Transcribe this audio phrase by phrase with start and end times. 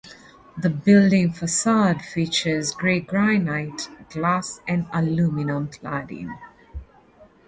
[0.57, 6.35] The building facade features grey granite, glass and aluminum cladding.